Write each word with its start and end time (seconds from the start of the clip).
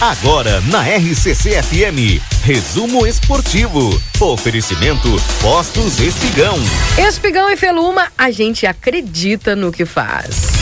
Agora 0.00 0.60
na 0.60 0.82
RCC 0.82 1.60
FM, 1.60 2.22
resumo 2.44 3.04
esportivo. 3.04 4.00
Oferecimento 4.20 5.08
Postos 5.40 5.98
Espigão. 5.98 6.56
Espigão 6.96 7.50
e 7.50 7.56
Feluma, 7.56 8.06
a 8.16 8.30
gente 8.30 8.64
acredita 8.64 9.56
no 9.56 9.72
que 9.72 9.84
faz. 9.84 10.52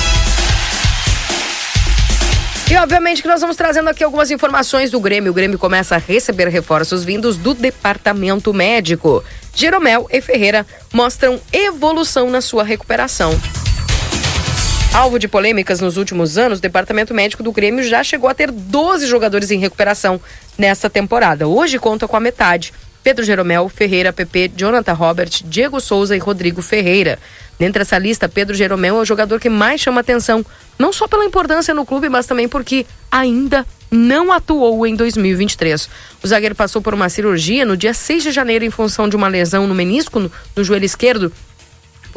E 2.70 2.76
obviamente 2.76 3.20
que 3.20 3.28
nós 3.28 3.42
vamos 3.42 3.56
trazendo 3.56 3.90
aqui 3.90 4.02
algumas 4.02 4.30
informações 4.30 4.90
do 4.90 4.98
Grêmio. 4.98 5.32
O 5.32 5.34
Grêmio 5.34 5.58
começa 5.58 5.96
a 5.96 5.98
receber 5.98 6.48
reforços 6.48 7.04
vindos 7.04 7.36
do 7.36 7.52
departamento 7.52 8.54
médico. 8.54 9.22
Jeromel 9.54 10.08
e 10.10 10.18
Ferreira 10.22 10.66
mostram 10.94 11.38
evolução 11.52 12.30
na 12.30 12.40
sua 12.40 12.64
recuperação. 12.64 13.38
Alvo 14.96 15.18
de 15.18 15.28
polêmicas 15.28 15.78
nos 15.78 15.98
últimos 15.98 16.38
anos, 16.38 16.58
o 16.58 16.62
departamento 16.62 17.12
médico 17.12 17.42
do 17.42 17.52
Grêmio 17.52 17.84
já 17.84 18.02
chegou 18.02 18.30
a 18.30 18.34
ter 18.34 18.50
12 18.50 19.06
jogadores 19.06 19.50
em 19.50 19.58
recuperação 19.58 20.18
nesta 20.56 20.88
temporada. 20.88 21.46
Hoje 21.46 21.78
conta 21.78 22.08
com 22.08 22.16
a 22.16 22.20
metade. 22.20 22.72
Pedro 23.04 23.22
Jeromel, 23.22 23.68
Ferreira, 23.68 24.10
PP, 24.10 24.52
Jonathan 24.56 24.94
Robert, 24.94 25.42
Diego 25.44 25.80
Souza 25.80 26.16
e 26.16 26.18
Rodrigo 26.18 26.62
Ferreira. 26.62 27.18
Dentre 27.58 27.82
essa 27.82 27.98
lista, 27.98 28.26
Pedro 28.26 28.54
Jeromel 28.54 28.96
é 28.96 29.00
o 29.02 29.04
jogador 29.04 29.38
que 29.38 29.50
mais 29.50 29.82
chama 29.82 30.00
atenção, 30.00 30.42
não 30.78 30.94
só 30.94 31.06
pela 31.06 31.26
importância 31.26 31.74
no 31.74 31.84
clube, 31.84 32.08
mas 32.08 32.24
também 32.24 32.48
porque 32.48 32.86
ainda 33.10 33.66
não 33.90 34.32
atuou 34.32 34.86
em 34.86 34.96
2023. 34.96 35.90
O 36.22 36.26
zagueiro 36.26 36.54
passou 36.54 36.80
por 36.80 36.94
uma 36.94 37.10
cirurgia 37.10 37.66
no 37.66 37.76
dia 37.76 37.92
6 37.92 38.22
de 38.22 38.30
janeiro 38.30 38.64
em 38.64 38.70
função 38.70 39.10
de 39.10 39.14
uma 39.14 39.28
lesão 39.28 39.66
no 39.66 39.74
menisco, 39.74 40.18
no, 40.18 40.32
no 40.56 40.64
joelho 40.64 40.86
esquerdo, 40.86 41.30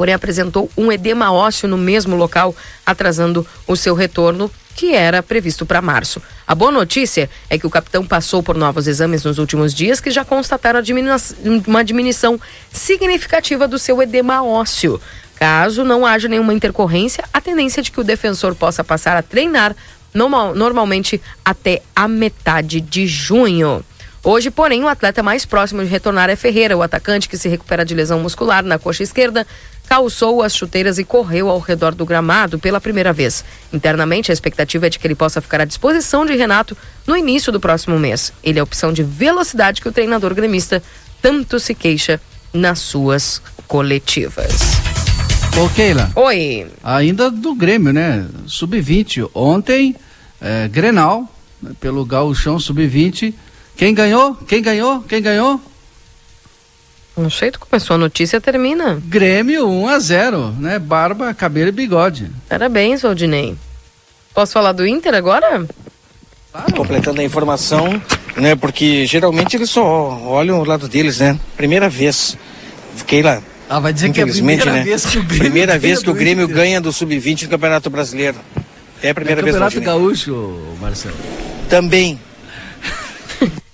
porém 0.00 0.14
apresentou 0.14 0.70
um 0.78 0.90
edema 0.90 1.30
ósseo 1.30 1.68
no 1.68 1.76
mesmo 1.76 2.16
local, 2.16 2.56
atrasando 2.86 3.46
o 3.66 3.76
seu 3.76 3.94
retorno, 3.94 4.50
que 4.74 4.94
era 4.94 5.22
previsto 5.22 5.66
para 5.66 5.82
março. 5.82 6.22
A 6.46 6.54
boa 6.54 6.70
notícia 6.70 7.28
é 7.50 7.58
que 7.58 7.66
o 7.66 7.70
capitão 7.70 8.06
passou 8.06 8.42
por 8.42 8.56
novos 8.56 8.86
exames 8.86 9.24
nos 9.24 9.36
últimos 9.36 9.74
dias 9.74 10.00
que 10.00 10.10
já 10.10 10.24
constataram 10.24 10.80
uma 11.66 11.84
diminuição 11.84 12.40
significativa 12.72 13.68
do 13.68 13.78
seu 13.78 14.00
edema 14.00 14.42
ósseo. 14.42 14.98
Caso 15.38 15.84
não 15.84 16.06
haja 16.06 16.28
nenhuma 16.28 16.54
intercorrência, 16.54 17.22
a 17.30 17.38
tendência 17.38 17.82
é 17.82 17.84
de 17.84 17.92
que 17.92 18.00
o 18.00 18.04
defensor 18.04 18.54
possa 18.54 18.82
passar 18.82 19.18
a 19.18 19.22
treinar 19.22 19.76
normal, 20.14 20.54
normalmente 20.54 21.20
até 21.44 21.82
a 21.94 22.08
metade 22.08 22.80
de 22.80 23.06
junho. 23.06 23.84
Hoje, 24.22 24.50
porém, 24.50 24.84
o 24.84 24.88
atleta 24.88 25.22
mais 25.22 25.46
próximo 25.46 25.82
de 25.82 25.88
retornar 25.88 26.28
é 26.28 26.36
Ferreira, 26.36 26.76
o 26.76 26.82
atacante 26.82 27.26
que 27.26 27.38
se 27.38 27.48
recupera 27.48 27.86
de 27.86 27.94
lesão 27.94 28.20
muscular 28.20 28.62
na 28.62 28.78
coxa 28.78 29.02
esquerda, 29.02 29.46
calçou 29.88 30.42
as 30.42 30.54
chuteiras 30.54 30.98
e 30.98 31.04
correu 31.04 31.48
ao 31.48 31.58
redor 31.58 31.94
do 31.94 32.04
gramado 32.04 32.58
pela 32.58 32.80
primeira 32.80 33.14
vez. 33.14 33.42
Internamente, 33.72 34.30
a 34.30 34.34
expectativa 34.34 34.86
é 34.86 34.90
de 34.90 34.98
que 34.98 35.06
ele 35.06 35.14
possa 35.14 35.40
ficar 35.40 35.62
à 35.62 35.64
disposição 35.64 36.26
de 36.26 36.36
Renato 36.36 36.76
no 37.06 37.16
início 37.16 37.50
do 37.50 37.58
próximo 37.58 37.98
mês. 37.98 38.30
Ele 38.44 38.58
é 38.58 38.60
a 38.60 38.64
opção 38.64 38.92
de 38.92 39.02
velocidade 39.02 39.80
que 39.80 39.88
o 39.88 39.92
treinador 39.92 40.34
gremista 40.34 40.82
tanto 41.22 41.58
se 41.58 41.74
queixa 41.74 42.20
nas 42.52 42.78
suas 42.78 43.40
coletivas. 43.66 44.52
Ô, 45.58 45.68
Keila. 45.70 46.10
Oi. 46.14 46.66
Ainda 46.84 47.30
do 47.30 47.54
Grêmio, 47.54 47.92
né? 47.92 48.26
Sub-20. 48.46 49.30
Ontem, 49.34 49.96
é, 50.40 50.68
Grenal, 50.68 51.26
pelo 51.80 52.04
Gauchão 52.04 52.58
Sub-20 52.58 53.34
quem 53.76 53.94
ganhou? 53.94 54.34
Quem 54.34 54.62
ganhou? 54.62 55.00
Quem 55.02 55.22
ganhou? 55.22 55.60
Não 57.16 57.28
sei, 57.28 57.50
tu 57.50 57.60
começou 57.60 57.94
a 57.94 57.98
notícia, 57.98 58.40
termina. 58.40 59.00
Grêmio 59.04 59.68
1 59.68 59.88
a 59.88 59.98
0 59.98 60.54
né? 60.58 60.78
Barba, 60.78 61.34
cabelo 61.34 61.68
e 61.68 61.72
bigode. 61.72 62.30
Parabéns, 62.48 63.02
Valdinei. 63.02 63.56
Posso 64.32 64.52
falar 64.52 64.72
do 64.72 64.86
Inter 64.86 65.14
agora? 65.14 65.66
Claro. 66.52 66.74
Completando 66.74 67.20
a 67.20 67.24
informação, 67.24 68.00
né? 68.36 68.56
Porque 68.56 69.06
geralmente 69.06 69.56
eles 69.56 69.70
só 69.70 69.82
olham 69.82 70.60
o 70.60 70.64
lado 70.64 70.88
deles, 70.88 71.18
né? 71.18 71.38
Primeira 71.56 71.88
vez. 71.88 72.36
Fiquei 72.96 73.22
lá. 73.22 73.42
Ah, 73.68 73.78
vai 73.78 73.92
dizer 73.92 74.10
que 74.12 74.20
é 74.20 74.24
a 74.24 74.26
primeira 74.26 74.72
né? 74.72 74.82
vez 74.82 75.06
que 75.06 75.18
o 75.18 75.22
Grêmio, 75.22 75.38
primeira 75.44 75.78
vez 75.78 76.02
que 76.02 76.10
o 76.10 76.14
Grêmio 76.14 76.48
ganha 76.48 76.80
do 76.80 76.92
Sub-20 76.92 77.42
no 77.42 77.48
Campeonato 77.50 77.88
Brasileiro. 77.88 78.36
É 79.02 79.10
a 79.10 79.14
primeira 79.14 79.40
é 79.40 79.44
vez. 79.44 79.56
Campeonato 79.56 79.80
Gaúcho, 79.80 80.76
Marcelo. 80.80 81.14
Também. 81.68 82.18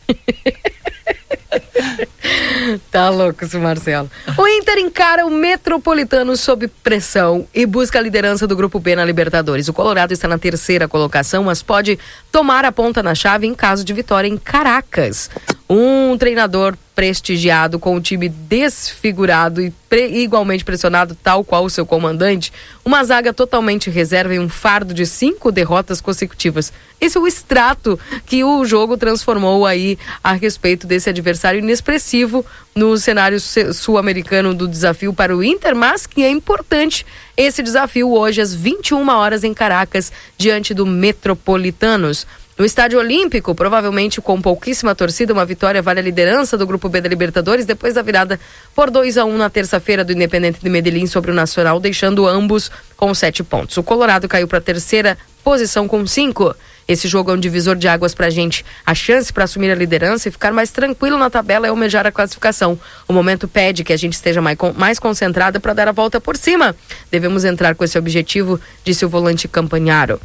tá 2.91 3.11
louco 3.11 3.45
esse 3.45 3.59
Marcelo. 3.59 4.11
O 4.37 4.47
Inter 4.47 4.79
encara 4.79 5.27
o 5.27 5.31
Metropolitano 5.31 6.37
sob 6.37 6.69
pressão 6.69 7.47
e 7.55 7.67
busca 7.67 7.99
a 7.99 8.03
liderança 8.03 8.47
do 8.47 8.57
Grupo 8.57 8.79
B 8.79 8.97
na 8.97 9.05
Libertadores. 9.05 9.69
O 9.69 9.73
Colorado 9.73 10.13
está 10.13 10.29
na 10.29 10.39
terceira 10.39 10.89
colocação, 10.89 11.45
mas 11.45 11.63
pode 11.63 11.99
tomar 12.31 12.65
a 12.65 12.73
ponta 12.73 13.03
na 13.03 13.15
chave 13.15 13.47
em 13.47 13.55
caso 13.55 13.85
de 13.85 13.93
vitória 13.93 14.29
em 14.29 14.37
Caracas. 14.37 15.31
Um 15.69 16.17
treinador 16.17 16.77
prestigiado, 16.95 17.79
com 17.79 17.95
o 17.95 18.01
time 18.01 18.29
desfigurado 18.29 19.61
e 19.61 19.71
pre 19.87 20.07
igualmente 20.23 20.65
pressionado, 20.65 21.15
tal 21.15 21.45
qual 21.45 21.65
o 21.65 21.71
seu 21.71 21.85
comandante, 21.85 22.51
uma 22.85 23.05
zaga 23.05 23.35
totalmente 23.35 23.91
reserva 23.91 24.35
e 24.35 24.39
um 24.39 24.49
fardo 24.49 24.95
de 24.95 25.05
cinco 25.05 25.53
derrotas 25.53 26.01
consecutivas. 26.01 26.73
Esse 26.99 27.19
é 27.19 27.21
o 27.21 27.27
extrato 27.27 28.01
que 28.25 28.43
o 28.43 28.65
jogo 28.65 28.97
transformou 28.97 29.67
aí 29.67 29.99
a 30.25 30.33
respeito 30.33 30.87
desse 30.87 31.11
adversário 31.11 31.59
inexpressivo 31.59 32.47
no 32.75 32.97
cenário 32.97 33.39
sul-americano 33.41 34.55
do 34.55 34.67
desafio 34.67 35.13
para 35.13 35.37
o 35.37 35.45
Inter, 35.45 35.77
mas 35.77 36.07
que 36.07 36.23
é 36.23 36.31
importante 36.31 37.05
esse 37.37 37.63
desafio 37.63 38.11
hoje 38.11 38.41
às 38.41 38.55
21 38.55 39.07
horas 39.09 39.45
em 39.45 39.53
Caracas, 39.53 40.11
diante 40.39 40.73
do 40.73 40.87
Metropolitanos. 40.87 42.27
No 42.59 42.65
Estádio 42.65 42.99
Olímpico, 42.99 43.55
provavelmente 43.55 44.19
com 44.19 44.41
pouquíssima 44.41 44.95
torcida, 44.95 45.31
uma 45.31 45.45
vitória 45.45 45.83
vale 45.83 46.01
a 46.01 46.03
liderança 46.03 46.57
do 46.57 46.67
Grupo 46.67 46.89
B 46.89 47.03
da 47.03 47.09
Libertadores 47.09 47.67
depois 47.67 47.93
da 47.93 48.01
virada 48.01 48.41
por 48.75 48.91
2 48.91 49.19
a 49.19 49.27
1 49.27 49.37
na 49.37 49.51
terça-feira 49.51 50.03
do 50.03 50.13
Independente 50.13 50.61
de 50.63 50.71
Medellín 50.71 51.07
sobre 51.07 51.31
o 51.31 51.35
Nacional, 51.35 51.79
deixando 51.79 52.27
ambos 52.27 52.71
com 52.97 53.13
sete 53.13 53.45
pontos. 53.45 53.77
O 53.77 53.83
Colorado 53.83 54.27
caiu 54.27 54.49
para 54.49 54.57
a 54.57 54.63
terceira 54.63 55.19
posição 55.45 55.87
com 55.87 56.07
cinco. 56.07 56.57
Esse 56.89 57.07
jogo 57.09 57.31
é 57.31 57.35
um 57.35 57.39
divisor 57.39 57.77
de 57.77 57.89
águas 57.89 58.15
para 58.15 58.29
a 58.29 58.31
gente. 58.31 58.65
A 58.87 58.95
chance 58.95 59.31
para 59.31 59.45
assumir 59.45 59.71
a 59.71 59.75
liderança 59.75 60.31
e 60.31 60.33
ficar 60.33 60.51
mais 60.51 60.71
tranquilo 60.71 61.19
na 61.19 61.29
tabela 61.29 61.67
é 61.67 61.69
almejar 61.69 62.07
a 62.07 62.11
classificação. 62.11 62.81
O 63.07 63.13
momento 63.13 63.47
pede 63.47 63.85
que 63.85 63.93
a 63.93 63.99
gente 63.99 64.15
esteja 64.15 64.41
mais, 64.41 64.57
mais 64.75 64.99
concentrada 64.99 65.61
para 65.61 65.75
dar 65.75 65.89
a 65.89 65.93
volta 65.93 66.23
por 66.23 66.39
cima. 66.39 66.75
Devemos 67.11 67.45
entrar 67.45 67.75
com 67.75 67.85
esse 67.85 67.99
objetivo, 67.99 68.59
disse 68.83 69.05
o 69.05 69.11
volante 69.11 69.47
Campanharo. 69.47 70.19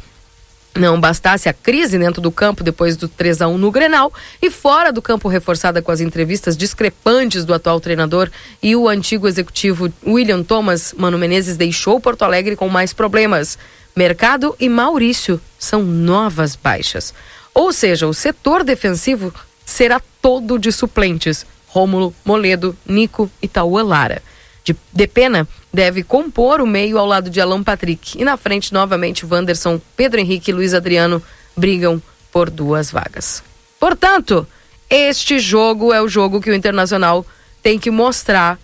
Não 0.74 0.98
bastasse 0.98 1.48
a 1.50 1.52
crise 1.52 1.98
dentro 1.98 2.22
do 2.22 2.32
campo 2.32 2.64
depois 2.64 2.96
do 2.96 3.06
3 3.06 3.42
a 3.42 3.48
1 3.48 3.58
no 3.58 3.70
Grenal 3.70 4.10
e 4.40 4.50
fora 4.50 4.90
do 4.90 5.02
campo 5.02 5.28
reforçada 5.28 5.82
com 5.82 5.92
as 5.92 6.00
entrevistas 6.00 6.56
discrepantes 6.56 7.44
do 7.44 7.52
atual 7.52 7.78
treinador 7.78 8.30
e 8.62 8.74
o 8.74 8.88
antigo 8.88 9.28
executivo 9.28 9.92
William 10.06 10.42
Thomas, 10.42 10.94
Mano 10.96 11.18
Menezes 11.18 11.58
deixou 11.58 12.00
Porto 12.00 12.22
Alegre 12.22 12.56
com 12.56 12.68
mais 12.70 12.94
problemas. 12.94 13.58
Mercado 13.94 14.56
e 14.58 14.68
Maurício 14.68 15.38
são 15.58 15.82
novas 15.82 16.56
baixas. 16.56 17.12
Ou 17.54 17.70
seja, 17.70 18.06
o 18.06 18.14
setor 18.14 18.64
defensivo 18.64 19.32
será 19.66 20.00
todo 20.22 20.58
de 20.58 20.72
suplentes. 20.72 21.44
Rômulo, 21.66 22.14
Moledo, 22.24 22.74
Nico 22.86 23.30
e 23.42 23.48
Tauan 23.48 23.84
Lara 23.84 24.22
de, 24.64 24.76
de 24.92 25.06
Pena 25.06 25.46
deve 25.72 26.02
compor 26.02 26.60
o 26.60 26.66
meio 26.66 26.98
ao 26.98 27.06
lado 27.06 27.30
de 27.30 27.40
Alan 27.40 27.62
Patrick. 27.62 28.20
E 28.20 28.24
na 28.24 28.36
frente, 28.36 28.72
novamente, 28.72 29.24
Wanderson, 29.24 29.80
Pedro 29.96 30.20
Henrique 30.20 30.50
e 30.50 30.54
Luiz 30.54 30.74
Adriano 30.74 31.22
brigam 31.56 32.00
por 32.30 32.50
duas 32.50 32.90
vagas. 32.90 33.42
Portanto, 33.80 34.46
este 34.88 35.38
jogo 35.38 35.92
é 35.92 36.02
o 36.02 36.08
jogo 36.08 36.40
que 36.40 36.50
o 36.50 36.54
Internacional 36.54 37.24
tem 37.62 37.78
que 37.78 37.90
mostrar 37.90 38.58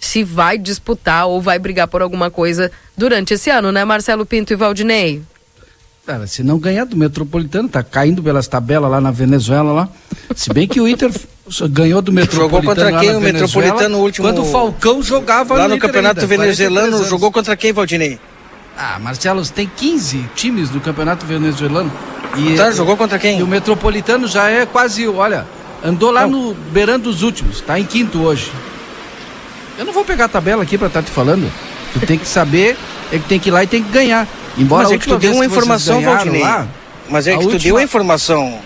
se 0.00 0.24
vai 0.24 0.56
disputar 0.56 1.26
ou 1.26 1.40
vai 1.40 1.58
brigar 1.58 1.86
por 1.86 2.02
alguma 2.02 2.30
coisa 2.30 2.72
durante 2.96 3.34
esse 3.34 3.50
ano, 3.50 3.70
né, 3.70 3.84
Marcelo 3.84 4.24
Pinto 4.24 4.52
e 4.52 4.56
Valdinei? 4.56 5.22
Cara, 6.06 6.26
se 6.26 6.42
não 6.42 6.58
ganhar 6.58 6.84
do 6.84 6.96
Metropolitano, 6.96 7.68
tá 7.68 7.82
caindo 7.82 8.22
pelas 8.22 8.48
tabelas 8.48 8.90
lá 8.90 9.00
na 9.00 9.10
Venezuela 9.10 9.72
lá. 9.72 9.88
Se 10.34 10.52
bem 10.52 10.66
que 10.66 10.80
o 10.80 10.88
Inter 10.88 11.10
ganhou 11.70 12.00
do 12.00 12.12
Metropolitano. 12.12 12.62
Jogou 12.62 12.62
contra 12.62 13.00
quem 13.00 13.16
o 13.16 13.20
Metropolitano 13.20 13.88
no 13.96 14.04
último. 14.04 14.26
Quando 14.26 14.42
o 14.42 14.44
Falcão 14.44 15.02
jogava 15.02 15.54
lá 15.54 15.68
no, 15.68 15.74
no 15.74 15.80
Campeonato 15.80 16.20
ainda, 16.20 16.36
Venezuelano, 16.36 17.04
jogou 17.04 17.30
contra 17.30 17.56
quem, 17.56 17.72
Valdinei? 17.72 18.18
Ah, 18.76 18.98
Marcelo, 18.98 19.44
tem 19.46 19.70
15 19.76 20.30
times 20.34 20.70
do 20.70 20.80
Campeonato 20.80 21.26
Venezuelano. 21.26 21.92
E, 22.36 22.56
tá, 22.56 22.70
jogou 22.70 22.96
contra 22.96 23.18
quem? 23.18 23.40
E 23.40 23.42
o 23.42 23.46
Metropolitano 23.46 24.26
já 24.26 24.48
é 24.48 24.64
quase, 24.64 25.06
olha, 25.06 25.46
andou 25.84 26.10
lá 26.10 26.22
não. 26.22 26.48
no 26.48 26.54
beirando 26.54 27.10
os 27.10 27.22
últimos, 27.22 27.60
tá 27.60 27.78
em 27.78 27.84
quinto 27.84 28.22
hoje. 28.22 28.50
Eu 29.76 29.84
não 29.84 29.92
vou 29.92 30.04
pegar 30.04 30.26
a 30.26 30.28
tabela 30.28 30.62
aqui 30.62 30.78
para 30.78 30.86
estar 30.86 31.02
tá 31.02 31.06
te 31.06 31.12
falando. 31.12 31.50
Tu 31.92 32.06
tem 32.06 32.18
que 32.18 32.26
saber, 32.26 32.76
é 33.12 33.18
que 33.18 33.28
tem 33.28 33.38
que 33.38 33.48
ir 33.48 33.52
lá 33.52 33.64
e 33.64 33.66
tem 33.66 33.82
que 33.82 33.90
ganhar. 33.90 34.26
Embora 34.60 34.82
Mas 34.82 34.92
é 34.92 34.98
que 34.98 35.08
tu 35.08 35.16
deu 35.16 35.32
uma 35.32 35.46
informação, 35.46 36.02
Valdinei. 36.02 36.42
Lá, 36.42 36.68
Mas 37.08 37.26
é 37.26 37.36
que 37.36 37.46
tu 37.46 37.58
deu 37.58 37.78
a 37.78 37.82
informação. 37.82 38.58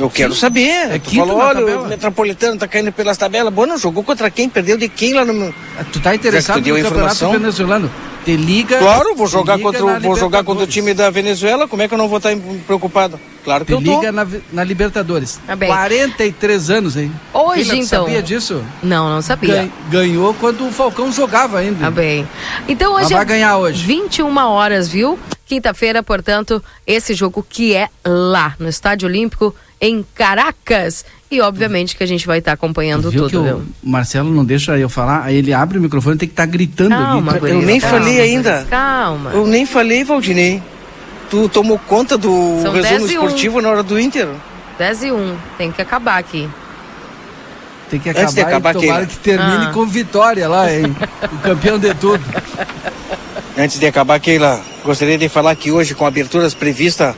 Eu 0.00 0.08
Sim. 0.08 0.14
quero 0.14 0.34
saber. 0.34 0.68
É 0.94 0.98
tu 0.98 1.14
falou, 1.14 1.36
olha, 1.38 1.78
o 1.80 1.86
Metropolitano 1.86 2.58
tá 2.58 2.66
caindo 2.66 2.90
pelas 2.90 3.18
tabelas. 3.18 3.52
Bom, 3.52 3.66
não 3.66 3.76
jogou 3.76 4.02
contra 4.02 4.30
quem? 4.30 4.48
Perdeu 4.48 4.78
de 4.78 4.88
quem 4.88 5.12
lá 5.12 5.24
no. 5.24 5.52
Tu 5.92 6.00
tá 6.00 6.14
interessado 6.14 6.56
no 6.66 6.82
campeonato 6.82 7.30
venezuelano? 7.30 7.90
Te 8.24 8.36
liga. 8.36 8.78
Claro, 8.78 9.14
vou 9.14 9.26
jogar 9.26 9.58
contra, 9.58 9.84
o- 9.84 10.00
vou 10.00 10.16
jogar 10.16 10.42
contra 10.44 10.64
o 10.64 10.66
time 10.66 10.92
da 10.94 11.08
Venezuela. 11.10 11.66
Como 11.68 11.82
é 11.82 11.88
que 11.88 11.94
eu 11.94 11.98
não 11.98 12.06
vou 12.08 12.18
estar 12.18 12.34
preocupado? 12.66 13.18
Claro 13.44 13.64
que 13.64 13.74
Te 13.74 13.78
eu 13.78 13.82
tô. 13.82 13.96
liga 14.00 14.12
na, 14.12 14.26
na 14.52 14.62
Libertadores. 14.64 15.40
Tá 15.46 15.56
bem. 15.56 15.68
43 15.70 16.70
anos, 16.70 16.96
hein? 16.96 17.10
Hoje, 17.32 17.64
tu 17.70 17.74
então. 17.76 18.04
sabia 18.04 18.22
disso? 18.22 18.62
Não, 18.82 19.08
não 19.08 19.22
sabia. 19.22 19.62
Gan- 19.64 19.70
ganhou 19.90 20.34
quando 20.34 20.66
o 20.66 20.70
Falcão 20.72 21.10
jogava 21.10 21.58
ainda. 21.60 21.78
Tá 21.84 21.90
bem. 21.90 22.28
Então 22.68 22.92
hoje 22.94 23.04
Mas 23.04 23.12
vai 23.12 23.22
é 23.22 23.24
ganhar 23.24 23.56
hoje. 23.56 23.82
21 23.86 24.36
horas, 24.38 24.86
viu? 24.88 25.18
Quinta-feira, 25.46 26.02
portanto, 26.02 26.62
esse 26.86 27.14
jogo 27.14 27.44
que 27.48 27.74
é 27.74 27.88
lá, 28.06 28.54
no 28.58 28.68
Estádio 28.68 29.08
Olímpico, 29.08 29.54
em 29.80 30.04
Caracas. 30.14 31.04
E 31.30 31.40
obviamente 31.40 31.96
que 31.96 32.02
a 32.02 32.06
gente 32.06 32.26
vai 32.26 32.38
estar 32.40 32.52
acompanhando 32.52 33.10
Viu 33.10 33.22
tudo, 33.22 33.30
que 33.30 33.36
o 33.36 33.42
viu? 33.44 33.62
Marcelo 33.82 34.30
não 34.34 34.44
deixa 34.44 34.76
eu 34.76 34.88
falar, 34.88 35.22
aí 35.24 35.36
ele 35.36 35.52
abre 35.52 35.78
o 35.78 35.80
microfone 35.80 36.16
tem 36.16 36.28
que 36.28 36.32
estar 36.32 36.46
gritando 36.46 36.90
Calma, 36.90 37.30
ali. 37.32 37.40
gurias, 37.40 37.56
Eu 37.60 37.66
nem 37.66 37.80
calma, 37.80 37.98
falei 37.98 38.20
ainda. 38.20 38.66
Calma. 38.68 39.30
Eu 39.30 39.46
nem 39.46 39.64
falei, 39.64 40.02
Valdinei. 40.04 40.60
Tu 41.30 41.48
tomou 41.48 41.78
conta 41.78 42.18
do 42.18 42.58
São 42.62 42.72
resumo 42.72 42.82
10 42.82 43.00
e 43.12 43.18
um. 43.18 43.22
esportivo 43.24 43.60
na 43.62 43.68
hora 43.70 43.82
do 43.84 43.98
Inter? 44.00 44.28
10 44.78 45.02
e 45.04 45.12
1. 45.12 45.36
Tem 45.56 45.70
que 45.70 45.80
acabar 45.80 46.18
aqui. 46.18 46.48
Tem 47.88 48.00
que 48.00 48.08
Antes 48.10 48.34
de 48.34 48.40
acabar, 48.40 48.70
acabar, 48.70 48.84
e 48.84 48.86
tomara 48.86 49.06
que 49.06 49.16
termine 49.18 49.66
Ah. 49.66 49.70
com 49.72 49.86
vitória 49.86 50.48
lá, 50.48 50.72
hein? 50.72 50.94
o 51.32 51.38
campeão 51.38 51.78
de 51.78 51.92
tudo. 51.94 52.22
Antes 53.58 53.78
de 53.78 53.86
acabar, 53.86 54.18
Keila, 54.20 54.60
gostaria 54.84 55.18
de 55.18 55.28
falar 55.28 55.54
que 55.56 55.70
hoje, 55.72 55.94
com 55.94 56.06
aberturas 56.06 56.54
previstas 56.54 57.14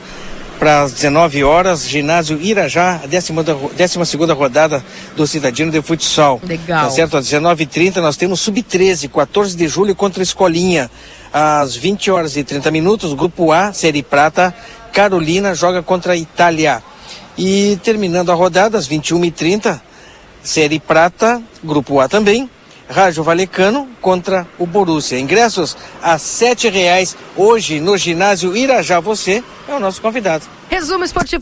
para 0.63 0.83
as 0.83 0.93
19 0.93 1.43
horas, 1.43 1.85
ginásio 1.85 2.41
Irajá, 2.41 3.01
a 3.03 3.05
12 3.05 4.05
segunda 4.05 4.33
rodada 4.33 4.81
do 5.13 5.27
Cidadino 5.27 5.69
de 5.69 5.81
Futsal. 5.81 6.39
Legal. 6.41 6.85
Tá 6.85 6.89
certo? 6.89 7.17
Às 7.17 7.27
19h30 7.27 7.97
nós 7.97 8.15
temos 8.15 8.39
Sub-13, 8.39 9.09
14 9.09 9.57
de 9.57 9.67
julho 9.67 9.93
contra 9.93 10.21
a 10.21 10.23
Escolinha. 10.23 10.89
Às 11.33 11.75
20 11.75 12.09
horas 12.09 12.37
e 12.37 12.45
30 12.45 12.71
minutos, 12.71 13.11
Grupo 13.11 13.51
A, 13.51 13.73
Série 13.73 14.01
Prata, 14.01 14.55
Carolina 14.93 15.53
joga 15.53 15.83
contra 15.83 16.13
a 16.13 16.15
Itália. 16.15 16.81
E 17.37 17.77
terminando 17.83 18.31
a 18.31 18.33
rodada, 18.33 18.77
às 18.77 18.87
21h30, 18.87 19.81
Série 20.41 20.79
Prata, 20.79 21.43
Grupo 21.61 21.99
A 21.99 22.07
também, 22.07 22.49
Rádio 22.89 23.21
Valecano 23.21 23.89
contra 23.99 24.47
o 24.57 24.65
Borussia. 24.65 25.19
Ingressos 25.19 25.75
a 26.01 26.17
sete 26.17 26.69
reais 26.69 27.17
hoje 27.35 27.81
no 27.81 27.97
ginásio 27.97 28.55
Irajá. 28.55 29.01
Você 29.01 29.43
é 29.67 29.73
o 29.73 29.79
nosso 29.79 30.01
convidado. 30.01 30.45
Resumo 30.69 31.03
esportivo. 31.03 31.41